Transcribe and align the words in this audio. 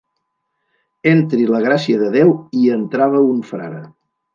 Entri 1.11 1.47
la 1.53 1.61
gràcia 1.67 2.01
de 2.03 2.11
Déu. 2.19 2.35
I 2.63 2.67
entrava 2.81 3.27
un 3.33 3.49
frare. 3.53 3.89